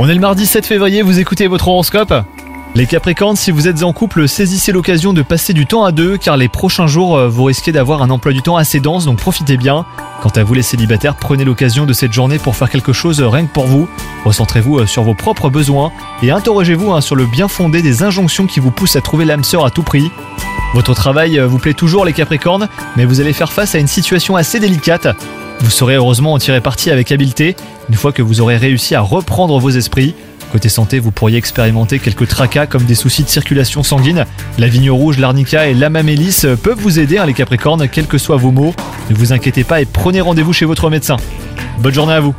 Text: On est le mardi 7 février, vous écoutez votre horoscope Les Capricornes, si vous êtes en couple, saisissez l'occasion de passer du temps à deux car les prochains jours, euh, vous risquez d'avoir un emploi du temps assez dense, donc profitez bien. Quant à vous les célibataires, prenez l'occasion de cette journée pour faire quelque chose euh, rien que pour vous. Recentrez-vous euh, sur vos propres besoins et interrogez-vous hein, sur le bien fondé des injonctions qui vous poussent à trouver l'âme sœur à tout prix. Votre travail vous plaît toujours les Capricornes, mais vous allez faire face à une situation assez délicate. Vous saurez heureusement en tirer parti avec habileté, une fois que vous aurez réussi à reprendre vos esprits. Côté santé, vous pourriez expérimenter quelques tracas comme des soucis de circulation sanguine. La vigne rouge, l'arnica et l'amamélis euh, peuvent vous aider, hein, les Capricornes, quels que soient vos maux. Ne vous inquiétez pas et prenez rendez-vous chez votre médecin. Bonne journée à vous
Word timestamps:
On 0.00 0.08
est 0.08 0.14
le 0.14 0.20
mardi 0.20 0.46
7 0.46 0.66
février, 0.66 1.02
vous 1.02 1.20
écoutez 1.20 1.46
votre 1.46 1.68
horoscope 1.68 2.12
Les 2.74 2.86
Capricornes, 2.86 3.36
si 3.36 3.52
vous 3.52 3.68
êtes 3.68 3.84
en 3.84 3.92
couple, 3.92 4.26
saisissez 4.26 4.72
l'occasion 4.72 5.12
de 5.12 5.22
passer 5.22 5.52
du 5.52 5.64
temps 5.64 5.84
à 5.84 5.92
deux 5.92 6.16
car 6.16 6.36
les 6.36 6.48
prochains 6.48 6.88
jours, 6.88 7.16
euh, 7.16 7.28
vous 7.28 7.44
risquez 7.44 7.70
d'avoir 7.70 8.02
un 8.02 8.10
emploi 8.10 8.32
du 8.32 8.42
temps 8.42 8.56
assez 8.56 8.80
dense, 8.80 9.04
donc 9.04 9.18
profitez 9.18 9.56
bien. 9.56 9.86
Quant 10.22 10.30
à 10.30 10.42
vous 10.42 10.54
les 10.54 10.62
célibataires, 10.62 11.14
prenez 11.14 11.44
l'occasion 11.44 11.86
de 11.86 11.92
cette 11.92 12.12
journée 12.12 12.38
pour 12.38 12.56
faire 12.56 12.68
quelque 12.68 12.92
chose 12.92 13.20
euh, 13.20 13.28
rien 13.28 13.46
que 13.46 13.52
pour 13.52 13.68
vous. 13.68 13.86
Recentrez-vous 14.24 14.80
euh, 14.80 14.86
sur 14.86 15.04
vos 15.04 15.14
propres 15.14 15.50
besoins 15.50 15.92
et 16.24 16.32
interrogez-vous 16.32 16.94
hein, 16.94 17.00
sur 17.00 17.14
le 17.14 17.26
bien 17.26 17.46
fondé 17.46 17.80
des 17.80 18.02
injonctions 18.02 18.48
qui 18.48 18.58
vous 18.58 18.72
poussent 18.72 18.96
à 18.96 19.00
trouver 19.00 19.24
l'âme 19.24 19.44
sœur 19.44 19.64
à 19.64 19.70
tout 19.70 19.84
prix. 19.84 20.10
Votre 20.74 20.94
travail 20.94 21.38
vous 21.38 21.58
plaît 21.58 21.74
toujours 21.74 22.04
les 22.04 22.12
Capricornes, 22.12 22.68
mais 22.96 23.04
vous 23.04 23.20
allez 23.20 23.34
faire 23.34 23.52
face 23.52 23.76
à 23.76 23.78
une 23.78 23.86
situation 23.86 24.34
assez 24.34 24.58
délicate. 24.58 25.06
Vous 25.64 25.70
saurez 25.70 25.94
heureusement 25.94 26.34
en 26.34 26.38
tirer 26.38 26.60
parti 26.60 26.90
avec 26.90 27.10
habileté, 27.10 27.56
une 27.88 27.94
fois 27.94 28.12
que 28.12 28.20
vous 28.20 28.42
aurez 28.42 28.58
réussi 28.58 28.94
à 28.94 29.00
reprendre 29.00 29.58
vos 29.58 29.70
esprits. 29.70 30.14
Côté 30.52 30.68
santé, 30.68 30.98
vous 30.98 31.10
pourriez 31.10 31.38
expérimenter 31.38 31.98
quelques 32.00 32.28
tracas 32.28 32.66
comme 32.66 32.84
des 32.84 32.94
soucis 32.94 33.22
de 33.24 33.30
circulation 33.30 33.82
sanguine. 33.82 34.26
La 34.58 34.68
vigne 34.68 34.90
rouge, 34.90 35.18
l'arnica 35.18 35.66
et 35.66 35.72
l'amamélis 35.72 36.42
euh, 36.44 36.56
peuvent 36.56 36.78
vous 36.78 36.98
aider, 36.98 37.16
hein, 37.16 37.24
les 37.24 37.32
Capricornes, 37.32 37.88
quels 37.88 38.06
que 38.06 38.18
soient 38.18 38.36
vos 38.36 38.50
maux. 38.50 38.74
Ne 39.08 39.16
vous 39.16 39.32
inquiétez 39.32 39.64
pas 39.64 39.80
et 39.80 39.86
prenez 39.86 40.20
rendez-vous 40.20 40.52
chez 40.52 40.66
votre 40.66 40.90
médecin. 40.90 41.16
Bonne 41.78 41.94
journée 41.94 42.12
à 42.12 42.20
vous 42.20 42.34